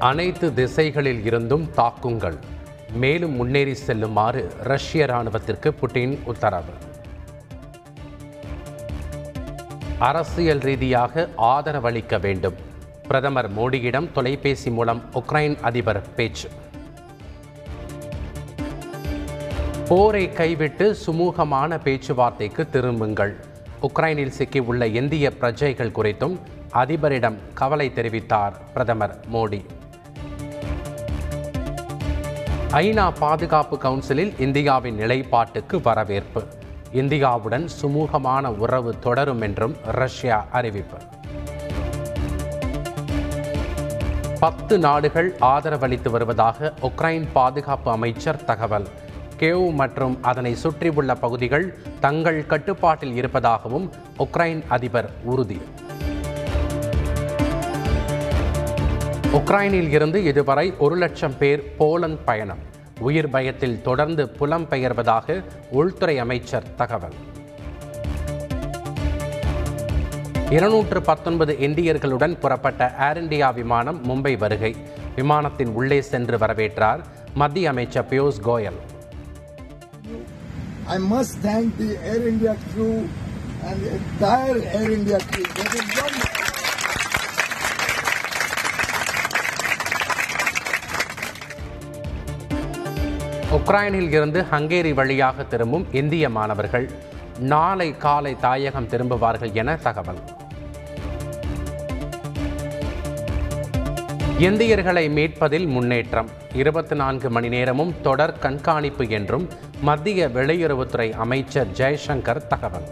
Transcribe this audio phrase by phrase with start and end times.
[0.00, 2.36] அனைத்து திசைகளில் இருந்தும் தாக்குங்கள்.
[2.92, 6.72] மேலும் முன்னேறி செல்லுமாறு ரஷ்ய ராணுவத்திற்கு புட்டின் உத்தரவு.
[9.98, 12.54] அரசியல் ரீதியாக ஆதரவளிக்க வேண்டும்.
[13.02, 16.48] பிரதமர் மோடியிடம் தொலைபேசி மூலம் உக்ரைன் அதிபர் பேச்சு.
[19.88, 23.36] போரை கைவிட்டு சுமூகமான பேச்சுவார்த்தைக்கு திரும்புங்கள்.
[23.82, 26.38] உக்ரைனில் சிக்கியுள்ள இந்திய பிரஜைகள் குறித்தும்
[26.72, 29.64] அதிபரிடம் கவலை தெரிவித்தார் பிரதமர் மோடி.
[32.72, 36.44] ஐநா பாதுகாப்பு கவுன்சிலில் இந்தியாவின் நிலைப்பாட்டுக்கு வரவேற்பு.
[36.92, 40.96] இந்தியாவுடன் சுமூகமான உறவு தொடரும் என்றும் ரஷ்யா அறிவிப்பு.
[44.40, 48.88] பத்து நாடுகள் ஆதரவளித்து வருவதாக உக்ரைன் பாதுகாப்பு அமைச்சர் தகவல்.
[49.38, 55.60] கேவ் மற்றும் அதனை சுற்றியுள்ள பகுதிகள் தங்கள் கட்டுப்பாட்டில் இருப்பதாகவும் உக்ரைன் அதிபர் உறுதி.
[59.38, 62.62] உக்ரைனில் இருந்து இதுவரை ஒரு லட்சம் பேர் போலந்து பயணம்
[63.00, 65.36] உயிர் பயத்தில் தொடர்ந்து புலம்பெயர்வதாக
[65.72, 67.16] உள்துறை அமைச்சர் தகவல்
[70.54, 74.72] இருநூற்று பத்தொன்பது இந்தியர்களுடன் புறப்பட்ட ஏர் இண்டியா விமானம் மும்பை வருகை
[75.16, 77.02] விமானத்தின் உள்ளே சென்று வரவேற்றார்
[77.34, 78.80] மத்திய அமைச்சர் Piyush Goyal
[80.88, 82.94] I must thank the Air India crew
[83.62, 85.46] and the entire Air India crew.
[85.94, 86.39] Wonderful.
[93.50, 96.90] உக்ரைனில் இருந்து ஹங்கேரி வழியாக திரும்பும் இந்திய மாணவர்கள்
[97.38, 100.20] நாளை காலை தாயகம் திரும்புவார்கள் என தகவல்.
[104.38, 106.30] இந்தியர்களை மீட்பதில் முன்னேற்றம்.
[106.54, 109.48] இருபத்தி நான்கு மணி நேரமும் தொடர் கண்காணிப்பு என்றும்
[109.80, 112.88] மத்திய வெளியுறவுத்துறை அமைச்சர் ஜெய்சங்கர் தகவல்.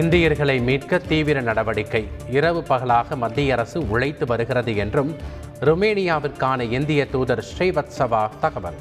[0.00, 2.00] இந்தியர்களை மீட்க தீவிர நடவடிக்கை.
[2.36, 5.10] இரவு பகலாக மத்திய அரசு உழைத்து வருகிறது என்றும்
[5.60, 8.78] ருமேனியாவிற்கான இந்திய தூதர் ஸ்ரீவத்சவா தகவல்.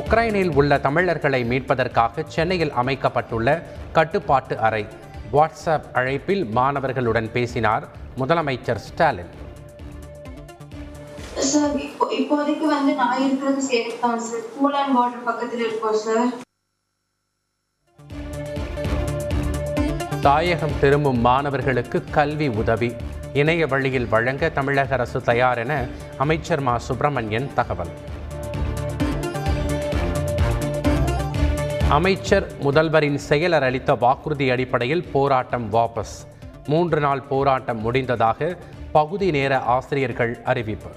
[0.00, 3.48] உக்ரைனில் உள்ள தமிழர்களை மீட்பதற்காக சென்னையில் அமைக்கப்பட்டுள்ள
[3.92, 4.86] கட்டுப்பாட்டு அறை.
[5.32, 7.86] வாட்ஸ்அப் அழைப்பில் மாணவர்களுடன் பேசினார்
[8.18, 9.32] முதலமைச்சர் ஸ்டாலின்.
[11.34, 11.74] சார்
[12.20, 14.46] இப்போதைக்கு வந்து நான் இருக்கிறது சேஃப் தான் சார்.
[14.58, 16.30] கூல் பார்டர் பக்கத்தில் இருக்கோம் சார்.
[20.22, 22.94] தாயகம் திரும்பும் மாணவர்களுக்கு கல்வி உதவி.
[23.32, 25.86] இணைய வழியில் வழங்க தமிழக அரசு தயார் என
[26.18, 26.78] அமைச்சர் மா.
[26.78, 27.88] சுப்பிரமணியன் தகவல்.
[31.88, 36.26] அமைச்சர் முதல்வரின் செயலர் அளித்த வாக்குறுதி அடிப்படையில் போராட்டம் வாபஸ்.
[36.66, 38.56] மூன்று நாள் போராட்டம் முடிந்ததாக
[38.92, 40.90] பகுதி நேர ஆசிரியர்கள் அறிவிப்பு.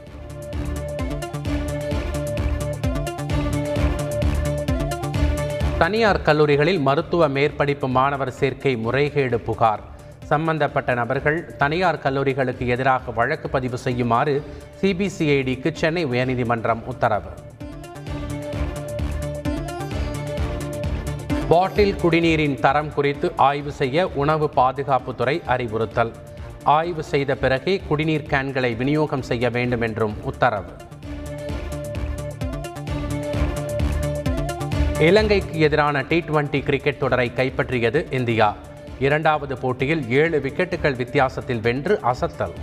[5.84, 9.82] தனியார் கல்லூரிகளில் மருத்துவ மேற்படிப்பு மாணவர் சேர்க்கை முறைகேடு புகார்.
[10.24, 14.44] சம்பந்தப்பட்ட நபர்கள் தனியார் கல்லூரிகளுக்கு எதிராக வழக்கு பதிவு செய்யுமாறு
[14.82, 17.30] சிபிசிஐடிக்கு சென்னை உயர்நீதிமன்றம் உத்தரவு.
[21.48, 26.14] பாட்டில் குடிநீரின் தரம் குறித்து ஆய்வு செய்ய உணவு பாதுகாப்புத்துறை அறிவுறுத்தல்.
[26.64, 30.72] ஆய்வு செய்த பிறகே குடிநீர் கேன்களை விநியோகம் செய்ய வேண்டும் என்றும் உத்தரவு.
[35.00, 38.56] இலங்கைக்கு எதிரான டி டுவெண்டி கிரிக்கெட் தொடரை கைப்பற்றியது இந்தியா.
[39.00, 42.54] இரண்டாவது போட்டியில் ஏழு விக்கெட்டுகள் வித்தியாசத்தில் வென்று அசத்தல்.